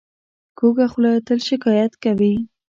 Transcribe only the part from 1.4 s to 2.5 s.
شکایت کوي